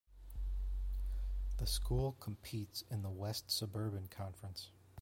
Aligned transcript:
The 1.57 1.67
school 1.67 2.13
competes 2.13 2.83
in 2.89 3.03
the 3.03 3.11
West 3.11 3.51
Suburban 3.51 4.07
Conference. 4.07 4.71